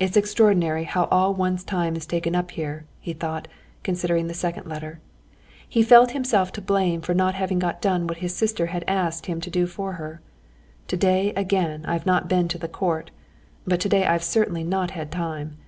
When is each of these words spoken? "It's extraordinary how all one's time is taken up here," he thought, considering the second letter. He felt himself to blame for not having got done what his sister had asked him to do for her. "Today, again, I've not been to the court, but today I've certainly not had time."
"It's 0.00 0.16
extraordinary 0.16 0.82
how 0.82 1.04
all 1.04 1.34
one's 1.34 1.62
time 1.62 1.94
is 1.94 2.04
taken 2.04 2.34
up 2.34 2.50
here," 2.50 2.84
he 2.98 3.12
thought, 3.12 3.46
considering 3.84 4.26
the 4.26 4.34
second 4.34 4.66
letter. 4.68 4.98
He 5.68 5.84
felt 5.84 6.10
himself 6.10 6.50
to 6.54 6.60
blame 6.60 7.00
for 7.00 7.14
not 7.14 7.36
having 7.36 7.60
got 7.60 7.80
done 7.80 8.08
what 8.08 8.18
his 8.18 8.34
sister 8.34 8.66
had 8.74 8.82
asked 8.88 9.26
him 9.26 9.40
to 9.40 9.50
do 9.50 9.68
for 9.68 9.92
her. 9.92 10.20
"Today, 10.88 11.32
again, 11.34 11.84
I've 11.86 12.06
not 12.06 12.28
been 12.28 12.48
to 12.48 12.58
the 12.58 12.66
court, 12.66 13.12
but 13.64 13.78
today 13.78 14.04
I've 14.04 14.24
certainly 14.24 14.64
not 14.64 14.90
had 14.90 15.12
time." 15.12 15.58